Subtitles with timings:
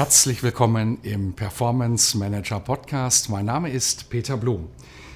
[0.00, 3.28] Herzlich willkommen im Performance Manager Podcast.
[3.28, 4.70] Mein Name ist Peter Blum.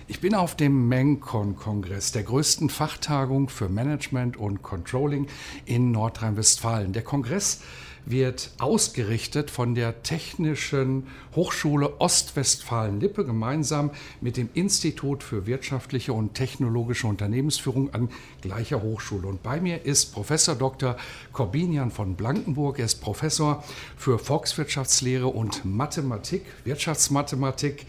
[0.09, 5.27] Ich bin auf dem MENCON-Kongress, der größten Fachtagung für Management und Controlling
[5.65, 6.93] in Nordrhein-Westfalen.
[6.93, 7.63] Der Kongress
[8.07, 13.91] wird ausgerichtet von der Technischen Hochschule Ostwestfalen-Lippe gemeinsam
[14.21, 18.11] mit dem Institut für wirtschaftliche und technologische Unternehmensführung an
[18.43, 19.27] gleicher Hochschule.
[19.27, 20.97] Und bei mir ist Professor Dr.
[21.33, 22.79] Corbinian von Blankenburg.
[22.79, 23.65] Er ist Professor
[23.97, 27.87] für Volkswirtschaftslehre und Mathematik, Wirtschaftsmathematik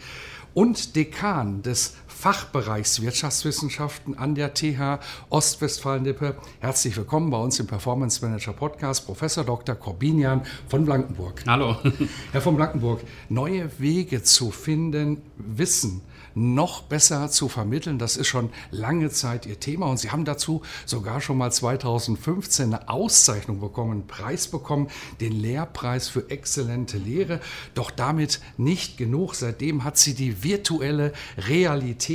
[0.54, 6.34] und Dekan des Fachbereichs Wirtschaftswissenschaften an der TH Ostwestfalen-Lippe.
[6.60, 9.74] Herzlich willkommen bei uns im Performance Manager Podcast, Professor Dr.
[9.74, 11.44] Corbinian von Blankenburg.
[11.46, 11.76] Hallo.
[12.32, 16.00] Herr von Blankenburg, neue Wege zu finden, Wissen
[16.34, 17.98] noch besser zu vermitteln.
[17.98, 22.74] Das ist schon lange Zeit Ihr Thema und Sie haben dazu sogar schon mal 2015
[22.74, 24.88] eine Auszeichnung bekommen, einen Preis bekommen,
[25.20, 27.40] den Lehrpreis für exzellente Lehre.
[27.74, 29.34] Doch damit nicht genug.
[29.34, 32.05] Seitdem hat sie die virtuelle Realität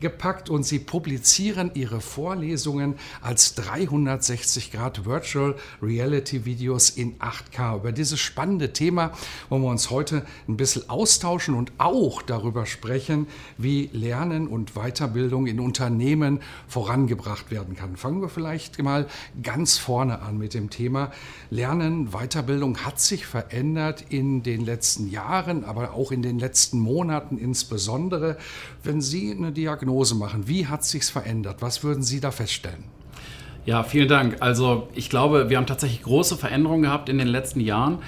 [0.00, 7.76] gepackt und Sie publizieren Ihre Vorlesungen als 360 Grad Virtual Reality Videos in 8K.
[7.76, 9.12] Über dieses spannende Thema
[9.48, 13.26] wollen wir uns heute ein bisschen austauschen und auch darüber sprechen,
[13.58, 17.96] wie Lernen und Weiterbildung in Unternehmen vorangebracht werden kann.
[17.96, 19.06] Fangen wir vielleicht mal
[19.42, 21.12] ganz vorne an mit dem Thema
[21.50, 27.38] Lernen, Weiterbildung hat sich verändert in den letzten Jahren, aber auch in den letzten Monaten
[27.38, 28.36] insbesondere.
[28.82, 31.56] Wenn Sie eine Diagnose machen, wie hat sich verändert?
[31.60, 32.84] Was würden Sie da feststellen?
[33.66, 34.36] Ja, vielen Dank.
[34.40, 37.98] Also ich glaube, wir haben tatsächlich große Veränderungen gehabt in den letzten Jahren.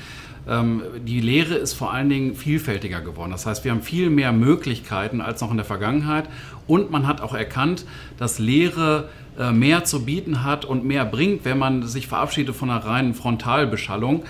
[0.49, 3.31] Ähm, die Lehre ist vor allen Dingen vielfältiger geworden.
[3.31, 6.29] Das heißt, wir haben viel mehr Möglichkeiten als noch in der Vergangenheit.
[6.67, 7.87] Und man hat auch erkannt,
[8.19, 9.09] dass Lehre
[9.39, 13.15] äh, mehr zu bieten hat und mehr bringt, wenn man sich verabschiedet von einer reinen
[13.15, 14.25] Frontalbeschallung.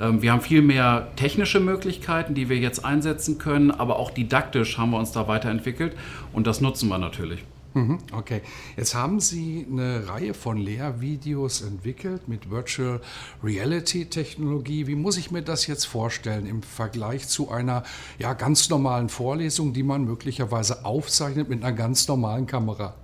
[0.00, 4.78] Ähm, wir haben viel mehr technische Möglichkeiten, die wir jetzt einsetzen können, aber auch didaktisch
[4.78, 5.94] haben wir uns da weiterentwickelt
[6.32, 7.44] und das nutzen wir natürlich.
[7.72, 8.42] Mhm, okay,
[8.76, 13.00] jetzt haben Sie eine Reihe von Lehrvideos entwickelt mit Virtual
[13.44, 14.88] Reality Technologie.
[14.88, 17.84] Wie muss ich mir das jetzt vorstellen im Vergleich zu einer
[18.18, 22.94] ja, ganz normalen Vorlesung, die man möglicherweise aufzeichnet mit einer ganz normalen Kamera?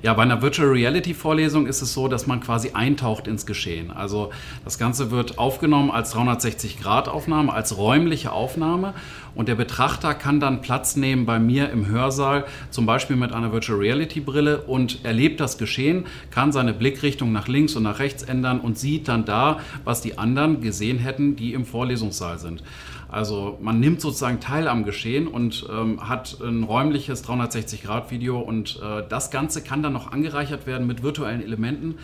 [0.00, 3.90] Ja, bei einer Virtual Reality Vorlesung ist es so, dass man quasi eintaucht ins Geschehen.
[3.90, 4.30] Also
[4.64, 8.94] das Ganze wird aufgenommen als 360 Grad Aufnahme, als räumliche Aufnahme
[9.34, 13.52] und der Betrachter kann dann Platz nehmen bei mir im Hörsaal, zum Beispiel mit einer
[13.52, 18.22] Virtual Reality Brille und erlebt das Geschehen, kann seine Blickrichtung nach links und nach rechts
[18.22, 22.62] ändern und sieht dann da, was die anderen gesehen hätten, die im Vorlesungssaal sind.
[23.08, 29.02] Also man nimmt sozusagen teil am Geschehen und ähm, hat ein räumliches 360-Grad-Video und äh,
[29.08, 31.94] das Ganze kann dann noch angereichert werden mit virtuellen Elementen.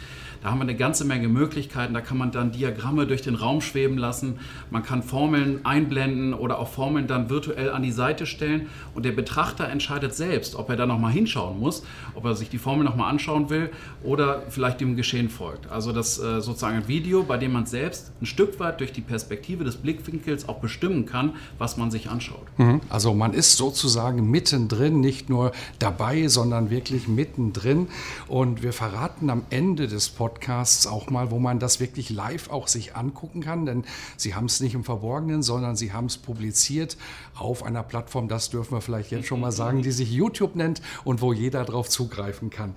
[0.44, 1.94] Da haben wir eine ganze Menge Möglichkeiten.
[1.94, 4.40] Da kann man dann Diagramme durch den Raum schweben lassen.
[4.70, 8.68] Man kann Formeln einblenden oder auch Formeln dann virtuell an die Seite stellen.
[8.94, 11.82] Und der Betrachter entscheidet selbst, ob er da nochmal hinschauen muss,
[12.14, 13.70] ob er sich die Formel nochmal anschauen will
[14.02, 15.70] oder vielleicht dem Geschehen folgt.
[15.70, 19.00] Also das äh, sozusagen ein Video, bei dem man selbst ein Stück weit durch die
[19.00, 22.44] Perspektive des Blickwinkels auch bestimmen kann, was man sich anschaut.
[22.58, 22.82] Mhm.
[22.90, 27.88] Also man ist sozusagen mittendrin, nicht nur dabei, sondern wirklich mittendrin.
[28.28, 32.50] Und wir verraten am Ende des Podcasts, Podcasts auch mal, wo man das wirklich live
[32.50, 33.84] auch sich angucken kann, denn
[34.16, 36.96] Sie haben es nicht im Verborgenen, sondern Sie haben es publiziert
[37.36, 40.82] auf einer Plattform, das dürfen wir vielleicht jetzt schon mal sagen, die sich YouTube nennt
[41.04, 42.74] und wo jeder darauf zugreifen kann.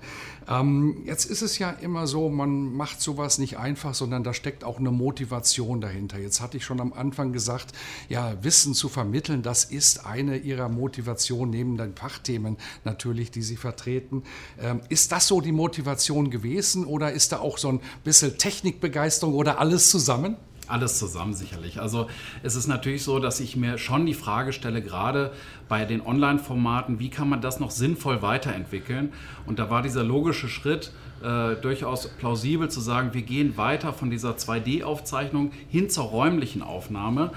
[0.48, 4.64] Ähm, jetzt ist es ja immer so, man macht sowas nicht einfach, sondern da steckt
[4.64, 6.18] auch eine Motivation dahinter.
[6.18, 7.72] Jetzt hatte ich schon am Anfang gesagt,
[8.08, 13.56] ja, Wissen zu vermitteln, das ist eine Ihrer Motivationen neben den Fachthemen natürlich, die Sie
[13.56, 14.22] vertreten.
[14.60, 19.32] Ähm, ist das so die Motivation gewesen oder ist da auch so ein bisschen Technikbegeisterung
[19.32, 20.36] oder alles zusammen?
[20.68, 21.80] Alles zusammen sicherlich.
[21.80, 22.08] Also
[22.42, 25.32] es ist natürlich so, dass ich mir schon die Frage stelle, gerade
[25.66, 29.14] bei den Online-Formaten, wie kann man das noch sinnvoll weiterentwickeln?
[29.46, 30.92] Und da war dieser logische Schritt
[31.22, 37.30] äh, durchaus plausibel zu sagen, wir gehen weiter von dieser 2D-Aufzeichnung hin zur räumlichen Aufnahme.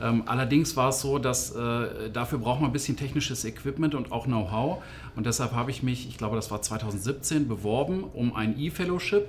[0.00, 4.12] Ähm, allerdings war es so, dass äh, dafür braucht man ein bisschen technisches Equipment und
[4.12, 4.82] auch Know-how.
[5.16, 9.26] Und deshalb habe ich mich, ich glaube, das war 2017, beworben um ein E-Fellowship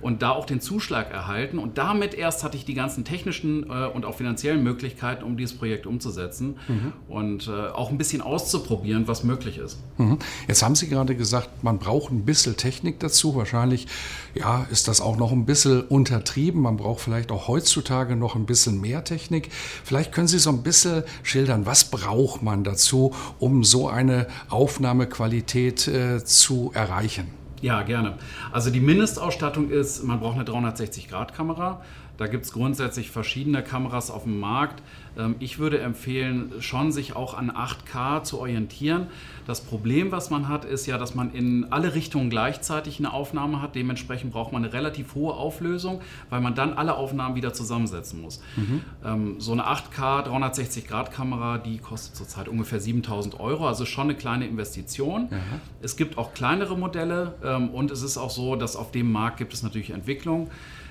[0.00, 1.58] und da auch den Zuschlag erhalten.
[1.58, 5.56] Und damit erst hatte ich die ganzen technischen äh, und auch finanziellen Möglichkeiten, um dieses
[5.56, 6.92] Projekt umzusetzen mhm.
[7.08, 9.78] und äh, auch ein bisschen auszuprobieren, was möglich ist.
[9.98, 10.18] Mhm.
[10.48, 13.34] Jetzt haben Sie gerade gesagt, man braucht ein bisschen Technik dazu.
[13.34, 13.86] Wahrscheinlich
[14.34, 16.62] ja, ist das auch noch ein bisschen untertrieben.
[16.62, 19.50] Man braucht vielleicht auch heutzutage noch ein bisschen mehr Technik.
[19.84, 25.88] Vielleicht können Sie so ein bisschen schildern, was braucht man dazu, um so eine Aufnahmequalität
[25.88, 27.39] äh, zu erreichen?
[27.60, 28.14] Ja, gerne.
[28.52, 31.82] Also die Mindestausstattung ist, man braucht eine 360-Grad-Kamera.
[32.20, 34.82] Da gibt es grundsätzlich verschiedene Kameras auf dem Markt.
[35.16, 39.06] Ähm, ich würde empfehlen, schon sich auch an 8K zu orientieren.
[39.46, 43.62] Das Problem, was man hat, ist ja, dass man in alle Richtungen gleichzeitig eine Aufnahme
[43.62, 43.74] hat.
[43.74, 48.42] Dementsprechend braucht man eine relativ hohe Auflösung, weil man dann alle Aufnahmen wieder zusammensetzen muss.
[48.54, 49.40] Mhm.
[49.40, 55.22] So eine 8K 360-Grad-Kamera, die kostet zurzeit ungefähr 7000 Euro, also schon eine kleine Investition.
[55.30, 55.38] Mhm.
[55.80, 59.38] Es gibt auch kleinere Modelle ähm, und es ist auch so, dass auf dem Markt
[59.38, 60.50] gibt es natürlich Entwicklung.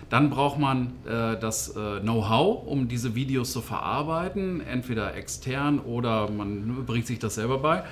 [0.09, 6.29] Dann braucht man äh, das äh, Know-how, um diese Videos zu verarbeiten, entweder extern oder
[6.29, 7.83] man bringt sich das selber bei.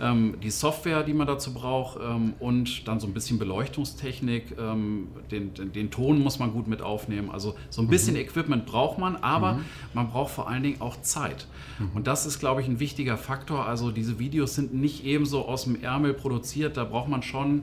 [0.00, 4.56] Ähm, die Software, die man dazu braucht ähm, und dann so ein bisschen Beleuchtungstechnik.
[4.58, 7.30] Ähm, den, den, den, Ton muss man gut mit aufnehmen.
[7.30, 8.20] Also so ein bisschen mhm.
[8.20, 9.64] Equipment braucht man, aber mhm.
[9.94, 11.46] man braucht vor allen Dingen auch Zeit.
[11.78, 11.90] Mhm.
[11.94, 13.66] Und das ist, glaube ich, ein wichtiger Faktor.
[13.66, 16.76] Also diese Videos sind nicht ebenso aus dem Ärmel produziert.
[16.76, 17.62] Da braucht man schon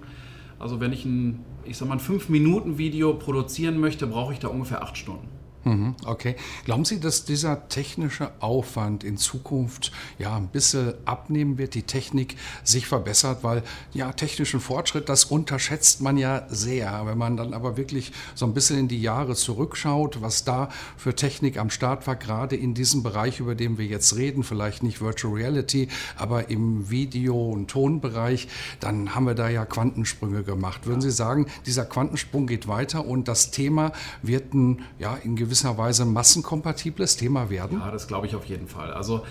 [0.61, 4.83] also wenn ich ein, ich sag mal, ein 5-Minuten-Video produzieren möchte, brauche ich da ungefähr
[4.83, 5.40] 8 Stunden.
[5.63, 6.35] Mhm, okay.
[6.65, 12.35] Glauben Sie, dass dieser technische Aufwand in Zukunft ja ein bisschen abnehmen wird, die Technik
[12.63, 13.61] sich verbessert, weil
[13.93, 17.05] ja technischen Fortschritt, das unterschätzt man ja sehr.
[17.05, 21.15] Wenn man dann aber wirklich so ein bisschen in die Jahre zurückschaut, was da für
[21.15, 24.99] Technik am Start war, gerade in diesem Bereich, über den wir jetzt reden, vielleicht nicht
[24.99, 28.47] Virtual Reality, aber im Video- und Tonbereich,
[28.79, 30.87] dann haben wir da ja Quantensprünge gemacht.
[30.87, 33.91] Würden Sie sagen, dieser Quantensprung geht weiter und das Thema
[34.23, 37.81] wird ein, ja, in gewisser gewisser Weise massenkompatibles Thema werden?
[37.81, 38.93] Ja, das glaube ich auf jeden Fall.
[38.93, 39.25] Also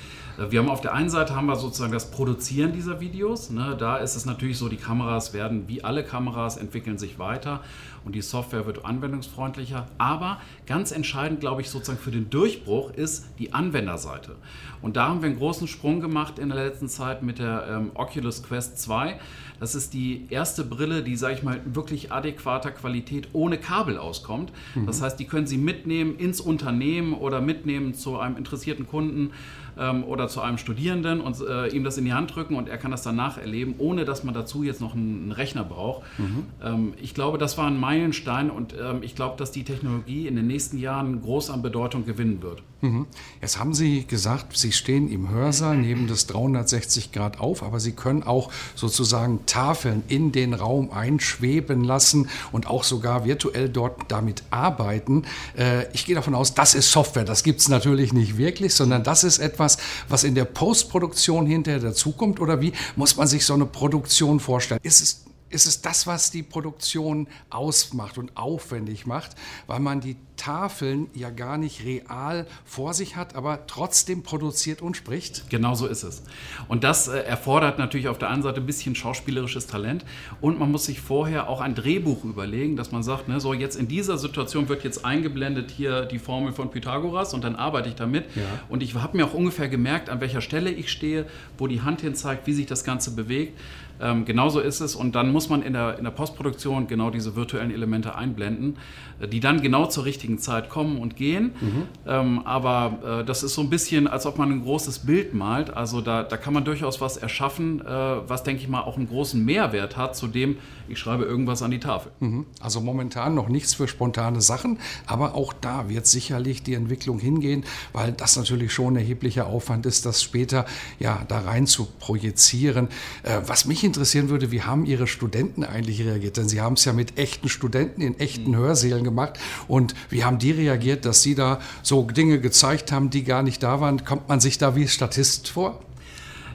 [0.49, 3.51] wir haben auf der einen Seite haben wir sozusagen das Produzieren dieser Videos.
[3.51, 3.77] Ne?
[3.79, 7.61] Da ist es natürlich so, die Kameras werden wie alle Kameras entwickeln sich weiter
[8.05, 9.87] und die Software wird anwendungsfreundlicher.
[9.99, 14.37] Aber ganz entscheidend, glaube ich, sozusagen für den Durchbruch ist die Anwenderseite.
[14.81, 17.91] Und da haben wir einen großen Sprung gemacht in der letzten Zeit mit der ähm,
[17.95, 19.19] Oculus Quest 2.
[19.59, 24.53] Das ist die erste Brille, die, sage ich mal, wirklich adäquater Qualität ohne Kabel auskommt.
[24.75, 24.87] Mhm.
[24.87, 29.33] Das heißt, die können Sie mitnehmen ins Unternehmen oder mitnehmen zu einem interessierten Kunden
[29.81, 32.79] ähm, oder zu einem Studierenden und äh, ihm das in die Hand drücken und er
[32.79, 36.03] kann das danach erleben, ohne dass man dazu jetzt noch einen, einen Rechner braucht.
[36.19, 36.47] Mhm.
[36.63, 40.37] Ähm, ich glaube, das war ein Meilenstein und ähm, ich glaube, dass die Technologie in
[40.37, 42.63] den nächsten Jahren groß an Bedeutung gewinnen wird.
[42.83, 43.07] Mhm.
[43.43, 47.93] Jetzt haben Sie gesagt, Sie stehen im Hörsaal neben des 360 Grad auf, aber Sie
[47.93, 54.43] können auch sozusagen Tafeln in den Raum einschweben lassen und auch sogar virtuell dort damit
[54.51, 55.25] arbeiten.
[55.57, 57.25] Äh, ich gehe davon aus, das ist Software.
[57.25, 59.70] Das gibt es natürlich nicht wirklich, sondern das ist etwas,
[60.09, 62.41] was in der Postproduktion hinterher dazukommt.
[62.41, 64.81] Oder wie muss man sich so eine Produktion vorstellen?
[64.83, 69.37] Ist es ist es das, was die Produktion ausmacht und aufwendig macht,
[69.67, 74.97] weil man die Tafeln ja gar nicht real vor sich hat, aber trotzdem produziert und
[74.97, 75.51] spricht.
[75.51, 76.23] Genau so ist es.
[76.67, 80.07] Und das äh, erfordert natürlich auf der einen Seite ein bisschen schauspielerisches Talent
[80.41, 83.77] und man muss sich vorher auch ein Drehbuch überlegen, dass man sagt, ne, so jetzt
[83.77, 87.97] in dieser Situation wird jetzt eingeblendet hier die Formel von Pythagoras und dann arbeite ich
[87.97, 88.25] damit.
[88.35, 88.43] Ja.
[88.71, 91.27] Und ich habe mir auch ungefähr gemerkt, an welcher Stelle ich stehe,
[91.59, 93.59] wo die Hand hin zeigt, wie sich das Ganze bewegt.
[94.01, 97.37] Ähm, genauso ist es und dann muss man in der, in der Postproduktion genau diese
[97.37, 98.79] virtuellen Elemente einblenden,
[99.21, 101.53] äh, die dann genau zur richtigen Zeit kommen und gehen.
[101.61, 101.83] Mhm.
[102.07, 105.71] Ähm, aber äh, das ist so ein bisschen, als ob man ein großes Bild malt.
[105.71, 109.09] Also da, da kann man durchaus was erschaffen, äh, was, denke ich mal, auch einen
[109.09, 110.57] großen Mehrwert hat, zu dem
[110.91, 112.11] ich schreibe irgendwas an die Tafel.
[112.21, 112.47] Mhm.
[112.61, 117.65] Also momentan noch nichts für spontane Sachen, aber auch da wird sicherlich die Entwicklung hingehen,
[117.93, 120.67] weil das natürlich schon ein erheblicher Aufwand ist, das später
[120.99, 122.89] ja da rein zu projizieren.
[123.23, 126.37] Äh, was mich interessieren würde, wie haben Ihre Studenten eigentlich reagiert?
[126.37, 128.57] Denn Sie haben es ja mit echten Studenten in echten mhm.
[128.57, 129.39] Hörsälen gemacht.
[129.69, 133.63] Und wie haben die reagiert, dass Sie da so Dinge gezeigt haben, die gar nicht
[133.63, 134.05] da waren?
[134.05, 135.81] Kommt man sich da wie Statist vor?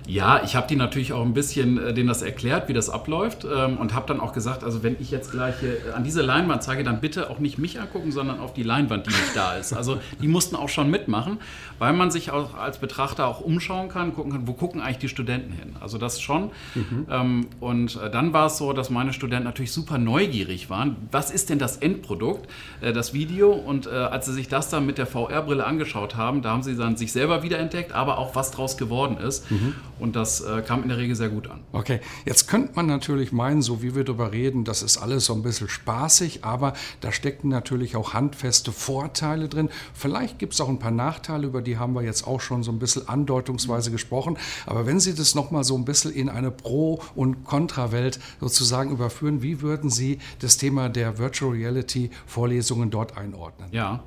[0.07, 3.45] Ja, ich habe die natürlich auch ein bisschen äh, denen das erklärt, wie das abläuft
[3.45, 6.61] ähm, und habe dann auch gesagt, also wenn ich jetzt gleich äh, an diese Leinwand
[6.61, 9.73] zeige, dann bitte auch nicht mich angucken, sondern auf die Leinwand, die nicht da ist.
[9.73, 11.39] Also die mussten auch schon mitmachen,
[11.79, 15.09] weil man sich auch als Betrachter auch umschauen kann, gucken kann, wo gucken eigentlich die
[15.09, 15.75] Studenten hin.
[15.79, 16.51] Also das schon.
[16.75, 17.07] Mhm.
[17.09, 20.95] Ähm, und äh, dann war es so, dass meine Studenten natürlich super neugierig waren.
[21.11, 22.47] Was ist denn das Endprodukt,
[22.81, 23.51] äh, das Video?
[23.51, 26.75] Und äh, als sie sich das dann mit der VR-Brille angeschaut haben, da haben sie
[26.75, 29.49] dann sich selber wiederentdeckt, aber auch was draus geworden ist.
[29.49, 29.73] Mhm.
[29.99, 31.61] Und das äh, kam in der Regel sehr gut an.
[31.71, 35.33] Okay, jetzt könnte man natürlich meinen, so wie wir darüber reden, das ist alles so
[35.33, 39.69] ein bisschen spaßig, aber da stecken natürlich auch handfeste Vorteile drin.
[39.93, 42.71] Vielleicht gibt es auch ein paar Nachteile, über die haben wir jetzt auch schon so
[42.71, 44.37] ein bisschen andeutungsweise gesprochen.
[44.65, 49.41] Aber wenn Sie das nochmal so ein bisschen in eine Pro- und Kontra-Welt sozusagen überführen,
[49.41, 53.69] wie würden Sie das Thema der Virtual Reality Vorlesungen dort einordnen?
[53.71, 54.03] Ja,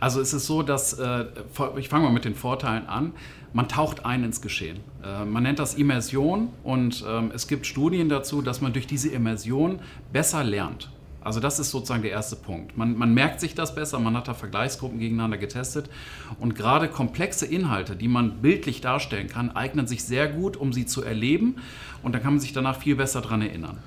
[0.00, 1.24] also es ist so, dass, äh,
[1.76, 3.12] ich fange mal mit den Vorteilen an,
[3.56, 4.80] man taucht ein ins Geschehen.
[5.02, 9.08] Äh, man nennt das Immersion und ähm, es gibt Studien dazu, dass man durch diese
[9.08, 9.78] Immersion
[10.12, 10.90] besser lernt.
[11.22, 12.76] Also das ist sozusagen der erste Punkt.
[12.76, 15.88] Man, man, merkt sich das besser, man hat da Vergleichsgruppen gegeneinander getestet
[16.38, 20.84] und gerade komplexe Inhalte, die man bildlich darstellen kann, eignen sich sehr gut, um sie
[20.84, 21.56] zu erleben
[22.02, 23.78] und dann kann man sich danach viel besser daran erinnern.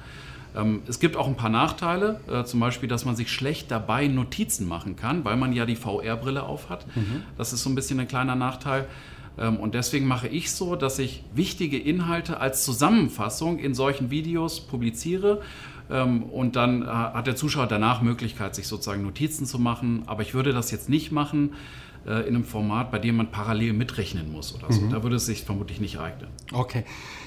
[0.55, 4.07] Ähm, es gibt auch ein paar Nachteile, äh, zum Beispiel, dass man sich schlecht dabei
[4.07, 6.87] Notizen machen kann, weil man ja die VR-Brille aufhat.
[6.95, 7.21] Mhm.
[7.37, 8.87] Das ist so ein bisschen ein kleiner Nachteil.
[9.39, 14.59] Ähm, und deswegen mache ich so, dass ich wichtige Inhalte als Zusammenfassung in solchen Videos
[14.59, 15.41] publiziere.
[15.89, 20.03] Ähm, und dann äh, hat der Zuschauer danach Möglichkeit, sich sozusagen Notizen zu machen.
[20.05, 21.51] Aber ich würde das jetzt nicht machen
[22.09, 24.81] äh, in einem Format, bei dem man parallel mitrechnen muss oder so.
[24.81, 24.89] Mhm.
[24.89, 26.29] Da würde es sich vermutlich nicht eignen.
[26.51, 26.83] Okay.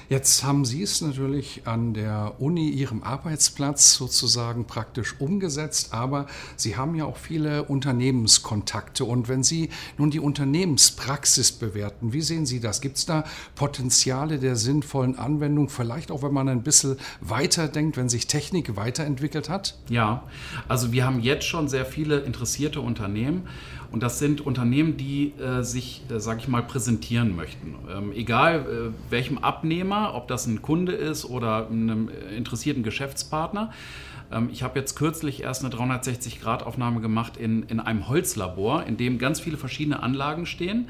[0.09, 6.75] Jetzt haben Sie es natürlich an der Uni, Ihrem Arbeitsplatz sozusagen praktisch umgesetzt, aber Sie
[6.75, 9.05] haben ja auch viele Unternehmenskontakte.
[9.05, 12.81] Und wenn Sie nun die Unternehmenspraxis bewerten, wie sehen Sie das?
[12.81, 13.23] Gibt es da
[13.55, 19.47] Potenziale der sinnvollen Anwendung, vielleicht auch wenn man ein bisschen weiterdenkt, wenn sich Technik weiterentwickelt
[19.47, 19.77] hat?
[19.89, 20.23] Ja,
[20.67, 23.47] also wir haben jetzt schon sehr viele interessierte Unternehmen
[23.93, 27.75] und das sind Unternehmen, die äh, sich, äh, sage ich mal, präsentieren möchten.
[27.95, 33.71] Ähm, egal äh, welchem Abnehmer, ob das ein Kunde ist oder einem interessierten Geschäftspartner.
[34.31, 39.17] Ähm, ich habe jetzt kürzlich erst eine 360-Grad-Aufnahme gemacht in, in einem Holzlabor, in dem
[39.17, 40.87] ganz viele verschiedene Anlagen stehen.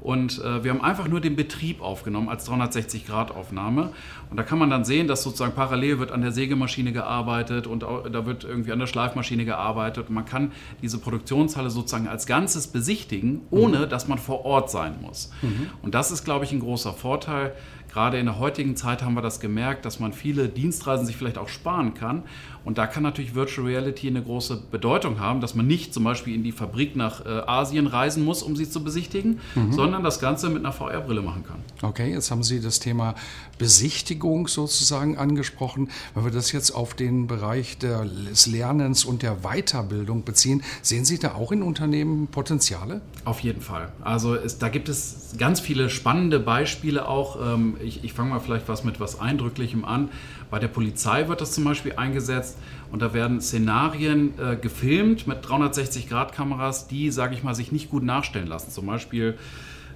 [0.00, 3.90] Und äh, wir haben einfach nur den Betrieb aufgenommen als 360-Grad-Aufnahme.
[4.30, 7.82] Und da kann man dann sehen, dass sozusagen parallel wird an der Sägemaschine gearbeitet und
[7.82, 10.08] auch, da wird irgendwie an der Schleifmaschine gearbeitet.
[10.08, 10.52] Und man kann
[10.82, 13.88] diese Produktionshalle sozusagen als Ganzes besichtigen, ohne mhm.
[13.88, 15.30] dass man vor Ort sein muss.
[15.42, 15.70] Mhm.
[15.82, 17.54] Und das ist, glaube ich, ein großer Vorteil.
[17.92, 21.38] Gerade in der heutigen Zeit haben wir das gemerkt, dass man viele Dienstreisen sich vielleicht
[21.38, 22.24] auch sparen kann.
[22.66, 26.34] Und da kann natürlich Virtual Reality eine große Bedeutung haben, dass man nicht zum Beispiel
[26.34, 29.72] in die Fabrik nach äh, Asien reisen muss, um sie zu besichtigen, mhm.
[29.72, 31.58] sondern das Ganze mit einer VR-Brille machen kann.
[31.82, 33.14] Okay, jetzt haben Sie das Thema
[33.58, 35.90] Besichtigung sozusagen angesprochen.
[36.16, 41.20] Wenn wir das jetzt auf den Bereich des Lernens und der Weiterbildung beziehen, sehen Sie
[41.20, 43.00] da auch in Unternehmen Potenziale?
[43.24, 43.92] Auf jeden Fall.
[44.00, 47.38] Also es, da gibt es ganz viele spannende Beispiele auch.
[47.40, 50.08] Ähm, ich, ich fange mal vielleicht was mit was Eindrücklichem an.
[50.50, 52.58] Bei der Polizei wird das zum Beispiel eingesetzt
[52.92, 58.02] und da werden Szenarien äh, gefilmt mit 360-Grad-Kameras, die, sage ich mal, sich nicht gut
[58.02, 58.70] nachstellen lassen.
[58.70, 59.36] Zum Beispiel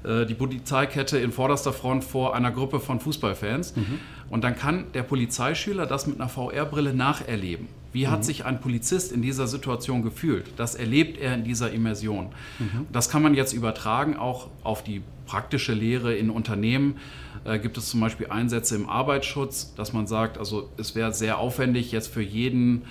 [0.04, 3.76] äh, die Polizeikette in vorderster Front vor einer Gruppe von Fußballfans.
[3.76, 4.00] Mhm.
[4.28, 7.68] Und dann kann der Polizeischüler das mit einer VR-Brille nacherleben.
[7.92, 8.24] Wie hat mhm.
[8.24, 10.46] sich ein Polizist in dieser Situation gefühlt?
[10.56, 12.26] Das erlebt er in dieser Immersion.
[12.58, 12.86] Mhm.
[12.92, 16.96] Das kann man jetzt übertragen auch auf die praktische Lehre in Unternehmen.
[17.44, 21.38] Äh, gibt es zum Beispiel Einsätze im Arbeitsschutz, dass man sagt, also es wäre sehr
[21.38, 22.82] aufwendig jetzt für jeden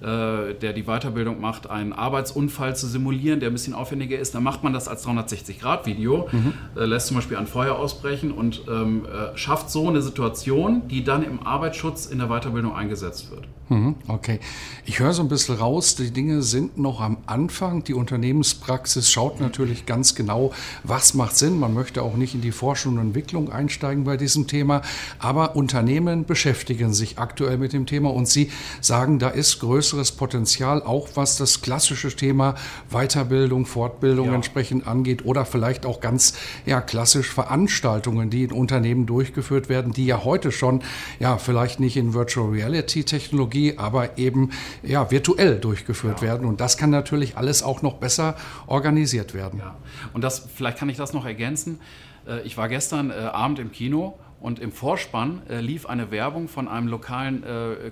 [0.00, 4.62] der die Weiterbildung macht, einen Arbeitsunfall zu simulieren, der ein bisschen aufwendiger ist, dann macht
[4.62, 6.54] man das als 360-Grad-Video, mhm.
[6.76, 11.04] äh, lässt zum Beispiel ein Feuer ausbrechen und ähm, äh, schafft so eine Situation, die
[11.04, 13.48] dann im Arbeitsschutz in der Weiterbildung eingesetzt wird.
[13.68, 14.40] Mhm, okay.
[14.86, 17.84] Ich höre so ein bisschen raus, die Dinge sind noch am Anfang.
[17.84, 20.52] Die Unternehmenspraxis schaut natürlich ganz genau,
[20.84, 21.58] was macht Sinn.
[21.58, 24.80] Man möchte auch nicht in die Forschung und Entwicklung einsteigen bei diesem Thema.
[25.18, 28.50] Aber Unternehmen beschäftigen sich aktuell mit dem Thema und sie
[28.80, 32.56] sagen, da ist größeres Potenzial, auch was das klassische Thema
[32.90, 34.34] Weiterbildung, Fortbildung ja.
[34.34, 36.34] entsprechend angeht oder vielleicht auch ganz
[36.66, 40.82] ja, klassisch Veranstaltungen, die in Unternehmen durchgeführt werden, die ja heute schon
[41.20, 44.50] ja vielleicht nicht in Virtual Reality Technologie aber eben
[44.82, 46.28] ja, virtuell durchgeführt ja.
[46.28, 46.46] werden.
[46.46, 49.60] Und das kann natürlich alles auch noch besser organisiert werden.
[49.60, 49.76] Ja.
[50.12, 51.80] Und das, vielleicht kann ich das noch ergänzen.
[52.26, 56.48] Äh, ich war gestern äh, Abend im Kino und im Vorspann äh, lief eine Werbung
[56.48, 57.42] von einem lokalen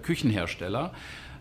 [0.02, 0.92] Küchenhersteller.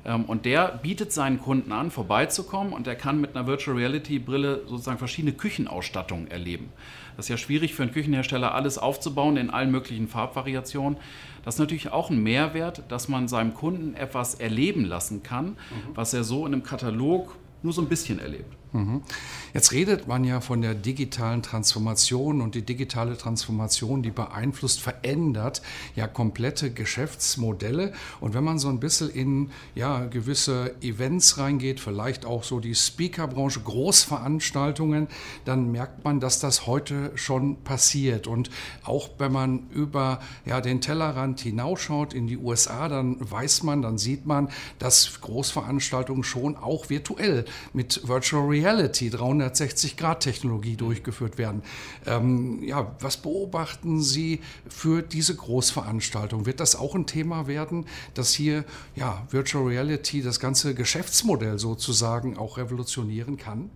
[0.06, 4.20] Ähm, und der bietet seinen Kunden an, vorbeizukommen und er kann mit einer Virtual Reality
[4.20, 6.70] Brille sozusagen verschiedene Küchenausstattungen erleben.
[7.18, 10.98] Das ist ja schwierig für einen Küchenhersteller, alles aufzubauen in allen möglichen Farbvariationen.
[11.44, 15.56] Das ist natürlich auch ein Mehrwert, dass man seinem Kunden etwas erleben lassen kann, mhm.
[15.96, 18.54] was er so in einem Katalog nur so ein bisschen erlebt.
[18.76, 19.04] Mhm.
[19.54, 25.62] Jetzt redet man ja von der digitalen Transformation und die digitale Transformation, die beeinflusst, verändert
[25.96, 27.94] ja komplette Geschäftsmodelle.
[28.20, 32.76] Und wenn man so ein bisschen in ja, gewisse Events reingeht, vielleicht auch so die
[32.76, 35.08] Speakerbranche, Großveranstaltungen,
[35.46, 38.28] dann merkt man, dass das heute schon passiert.
[38.28, 38.50] Und
[38.84, 43.98] auch wenn man über ja, den Tellerrand hinausschaut in die USA, dann weiß man, dann
[43.98, 51.64] sieht man, dass Großveranstaltungen schon auch virtuell mit Virtual Reality 360-Grad-Technologie durchgeführt werden.
[52.06, 56.46] Ähm, ja, was beobachten Sie für diese Großveranstaltung?
[56.46, 62.38] Wird das auch ein Thema werden, dass hier ja, Virtual Reality das ganze Geschäftsmodell sozusagen
[62.38, 63.70] auch revolutionieren kann?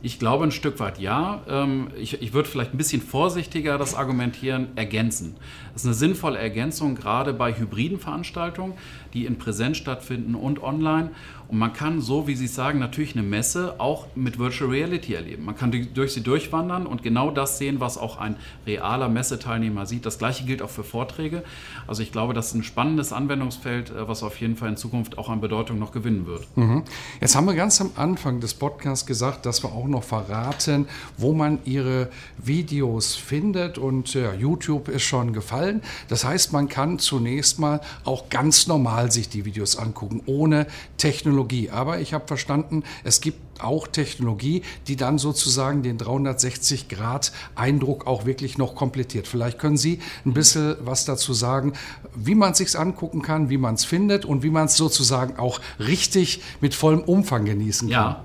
[0.00, 1.42] Ich glaube ein Stück weit ja.
[1.48, 5.34] Ähm, ich, ich würde vielleicht ein bisschen vorsichtiger das Argumentieren ergänzen.
[5.72, 8.74] Das ist eine sinnvolle Ergänzung, gerade bei hybriden Veranstaltungen,
[9.12, 11.10] die in Präsenz stattfinden und online.
[11.48, 15.46] Und man kann, so wie Sie sagen, natürlich eine Messe auch mit Virtual Reality erleben.
[15.46, 18.36] Man kann durch sie durchwandern und genau das sehen, was auch ein
[18.66, 20.04] realer Messeteilnehmer sieht.
[20.04, 21.42] Das gleiche gilt auch für Vorträge.
[21.86, 25.16] Also ich glaube, das ist ein spannendes Anwendungsfeld, äh, was auf jeden Fall in Zukunft
[25.16, 26.46] auch an Bedeutung noch gewinnen wird.
[26.56, 26.82] Mhm.
[27.20, 30.86] Jetzt haben wir ganz am Anfang des Podcasts gesagt, dass wir auch noch verraten,
[31.16, 33.78] wo man Ihre Videos findet.
[33.78, 35.80] Und ja, YouTube ist schon gefallen.
[36.08, 40.66] Das heißt, man kann zunächst mal auch ganz normal sich die Videos angucken, ohne
[40.98, 41.70] Technologie Technologie.
[41.70, 48.58] Aber ich habe verstanden, es gibt auch Technologie, die dann sozusagen den 360-Grad-Eindruck auch wirklich
[48.58, 49.26] noch komplettiert.
[49.26, 51.72] Vielleicht können Sie ein bisschen was dazu sagen,
[52.14, 55.38] wie man es sich angucken kann, wie man es findet und wie man es sozusagen
[55.38, 58.12] auch richtig mit vollem Umfang genießen kann.
[58.12, 58.24] Ja,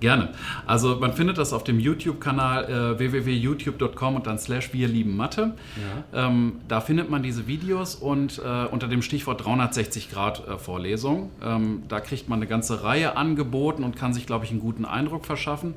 [0.00, 0.30] Gerne.
[0.66, 5.52] Also man findet das auf dem YouTube-Kanal äh, www.youtube.com und dann slash wir lieben Mathe.
[6.12, 6.26] Ja.
[6.26, 11.30] Ähm, da findet man diese Videos und äh, unter dem Stichwort 360 Grad äh, Vorlesung.
[11.44, 14.86] Ähm, da kriegt man eine ganze Reihe angeboten und kann sich, glaube ich, einen guten
[14.86, 15.74] Eindruck verschaffen.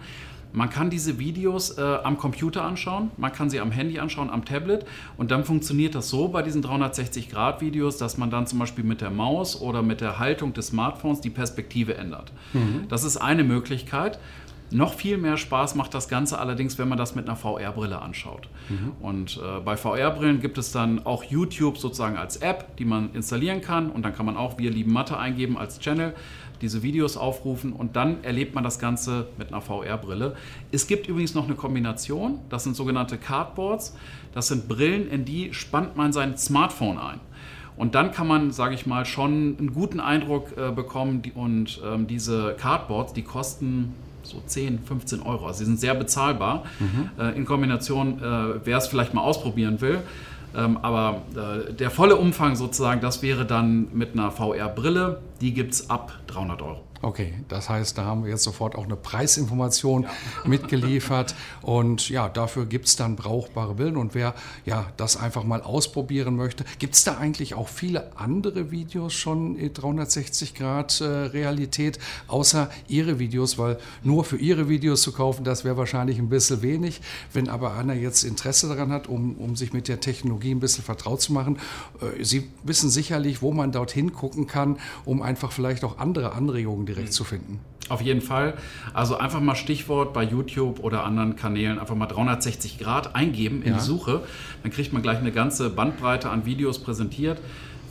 [0.53, 4.45] Man kann diese Videos äh, am Computer anschauen, man kann sie am Handy anschauen, am
[4.45, 4.86] Tablet
[5.17, 9.10] und dann funktioniert das so bei diesen 360-Grad-Videos, dass man dann zum Beispiel mit der
[9.10, 12.31] Maus oder mit der Haltung des Smartphones die Perspektive ändert.
[12.53, 12.86] Mhm.
[12.88, 14.19] Das ist eine Möglichkeit.
[14.74, 18.50] Noch viel mehr Spaß macht das Ganze allerdings, wenn man das mit einer VR-Brille anschaut.
[18.69, 18.91] Mhm.
[19.01, 23.62] Und äh, bei VR-Brillen gibt es dann auch YouTube sozusagen als App, die man installieren
[23.62, 23.91] kann.
[23.91, 26.15] Und dann kann man auch Wir lieben Mathe eingeben als Channel
[26.63, 30.36] diese Videos aufrufen und dann erlebt man das Ganze mit einer VR-Brille.
[30.72, 33.96] Es gibt übrigens noch eine Kombination, das sind sogenannte Cardboards.
[34.33, 37.20] Das sind Brillen, in die spannt man sein Smartphone ein.
[37.75, 41.22] Und dann kann man, sage ich mal, schon einen guten Eindruck äh, bekommen.
[41.22, 45.48] Die, und ähm, diese Cardboards, die kosten so 10, 15 Euro.
[45.48, 46.64] Also sie sind sehr bezahlbar.
[46.79, 47.09] Mhm.
[47.20, 50.00] Äh, in Kombination, äh, wer es vielleicht mal ausprobieren will,
[50.55, 55.74] ähm, aber äh, der volle Umfang sozusagen, das wäre dann mit einer VR-Brille, die gibt
[55.74, 56.81] es ab 300 Euro.
[57.05, 60.09] Okay, das heißt, da haben wir jetzt sofort auch eine Preisinformation ja.
[60.46, 61.35] mitgeliefert.
[61.61, 64.00] Und ja, dafür gibt es dann brauchbare Bilder.
[64.00, 64.33] Und wer
[64.66, 69.57] ja das einfach mal ausprobieren möchte, gibt es da eigentlich auch viele andere Videos schon
[69.57, 75.44] in 360 Grad äh, Realität, außer Ihre Videos, weil nur für Ihre Videos zu kaufen,
[75.44, 77.01] das wäre wahrscheinlich ein bisschen wenig.
[77.33, 80.85] Wenn aber einer jetzt Interesse daran hat, um, um sich mit der Technologie ein bisschen
[80.85, 81.59] vertraut zu machen,
[82.00, 86.93] äh, Sie wissen sicherlich, wo man dorthin gucken kann, um einfach vielleicht auch andere Anregungen
[86.94, 87.14] direkt mhm.
[87.14, 87.60] zu finden.
[87.90, 88.53] Auf jeden Fall.
[88.94, 93.72] Also einfach mal Stichwort bei YouTube oder anderen Kanälen einfach mal 360 Grad eingeben in
[93.72, 93.77] ja.
[93.77, 94.22] die Suche.
[94.62, 97.40] Dann kriegt man gleich eine ganze Bandbreite an Videos präsentiert.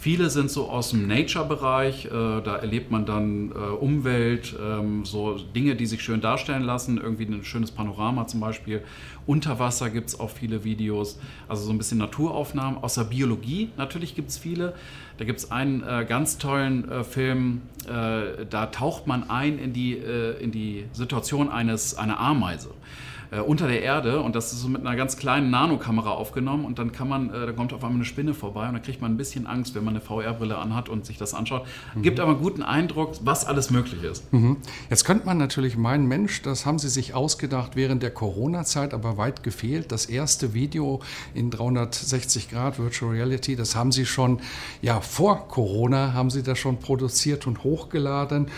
[0.02, 5.38] Viele sind so aus dem Nature-Bereich, äh, da erlebt man dann äh, Umwelt, ähm, so
[5.38, 8.82] Dinge, die sich schön darstellen lassen, irgendwie ein schönes Panorama zum Beispiel.
[9.26, 12.82] Unter Wasser gibt es auch viele Videos, also so ein bisschen Naturaufnahmen.
[12.82, 14.74] Aus der Biologie natürlich gibt es viele.
[15.18, 19.72] Da gibt es einen äh, ganz tollen äh, Film, äh, da taucht man ein in
[19.72, 22.70] die, äh, in die Situation eines, einer Ameise
[23.32, 26.78] äh, unter der Erde und das ist so mit einer ganz kleinen Nanokamera aufgenommen und
[26.78, 29.12] dann kann man, äh, da kommt auf einmal eine Spinne vorbei und dann kriegt man
[29.12, 31.64] ein bisschen Angst, wenn man eine VR-Brille anhat und sich das anschaut.
[31.94, 32.02] Mhm.
[32.02, 34.30] Gibt aber einen guten Eindruck, was alles möglich ist.
[34.32, 34.58] Mhm.
[34.90, 39.16] Jetzt könnte man natürlich meinen, Mensch, das haben Sie sich ausgedacht während der Corona-Zeit, aber
[39.16, 39.92] weit gefehlt.
[39.92, 41.00] Das erste Video
[41.32, 44.40] in 360 Grad Virtual Reality, das haben Sie schon,
[44.82, 48.48] ja, vor Corona haben Sie das schon produziert und hochgeladen.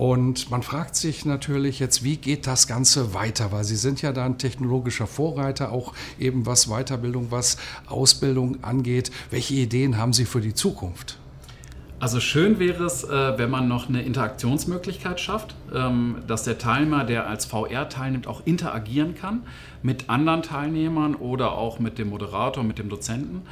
[0.00, 3.52] Und man fragt sich natürlich jetzt, wie geht das Ganze weiter?
[3.52, 9.10] Weil Sie sind ja da ein technologischer Vorreiter, auch eben was Weiterbildung, was Ausbildung angeht.
[9.28, 11.18] Welche Ideen haben Sie für die Zukunft?
[11.98, 17.04] Also schön wäre es, äh, wenn man noch eine Interaktionsmöglichkeit schafft, ähm, dass der Teilnehmer,
[17.04, 19.42] der als VR teilnimmt, auch interagieren kann
[19.82, 23.42] mit anderen Teilnehmern oder auch mit dem Moderator, mit dem Dozenten.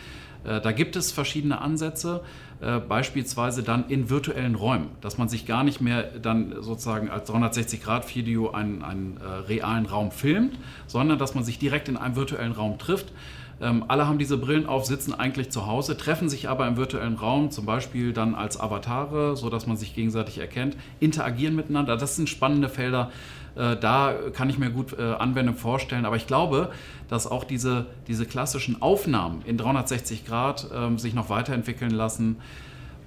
[0.48, 2.22] Äh, da gibt es verschiedene Ansätze,
[2.60, 7.30] äh, beispielsweise dann in virtuellen Räumen, dass man sich gar nicht mehr dann sozusagen als
[7.30, 12.52] 360-Grad-Video einen, einen äh, realen Raum filmt, sondern dass man sich direkt in einem virtuellen
[12.52, 13.12] Raum trifft.
[13.60, 17.16] Ähm, alle haben diese Brillen auf, sitzen eigentlich zu Hause, treffen sich aber im virtuellen
[17.16, 21.96] Raum, zum Beispiel dann als Avatare, sodass man sich gegenseitig erkennt, interagieren miteinander.
[21.96, 23.10] Das sind spannende Felder.
[23.56, 26.04] Äh, da kann ich mir gut äh, Anwendung vorstellen.
[26.04, 26.70] Aber ich glaube,
[27.08, 32.36] dass auch diese, diese klassischen Aufnahmen in 360 Grad äh, sich noch weiterentwickeln lassen.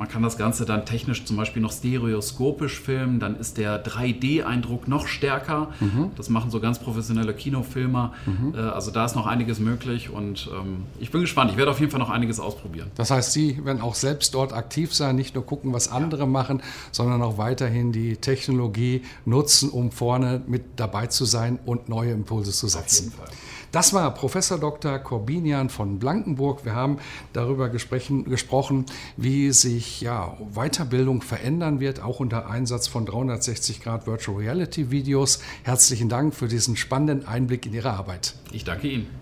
[0.02, 4.88] Man kann das Ganze dann technisch zum Beispiel noch stereoskopisch filmen, dann ist der 3D-Eindruck
[4.88, 5.68] noch stärker.
[5.80, 6.10] Mhm.
[6.18, 8.12] Das machen so ganz professionelle Kinofilmer.
[8.26, 8.56] Mhm.
[8.56, 11.52] Äh, also da ist noch einiges möglich und ähm, ich bin gespannt.
[11.52, 12.90] Ich werde auf jeden Fall noch einiges ausprobieren.
[12.96, 16.26] Das heißt, Sie werden auch selbst dort aktiv sein, nicht nur gucken, was andere ja.
[16.26, 22.14] machen, sondern auch weiterhin die Technologie nutzen, um vorne mit dabei zu sein und neue
[22.14, 23.10] Impulse zu setzen.
[23.10, 23.38] Auf jeden Fall.
[23.72, 25.00] Das war Professor Dr.
[25.00, 26.66] Corbinian von Blankenburg.
[26.66, 26.98] Wir haben
[27.32, 34.38] darüber gesprochen, wie sich ja, Weiterbildung verändern wird, auch unter Einsatz von 360 Grad Virtual
[34.38, 35.40] Reality Videos.
[35.64, 38.36] Herzlichen Dank für diesen spannenden Einblick in Ihre Arbeit.
[38.52, 39.21] Ich danke Ihnen.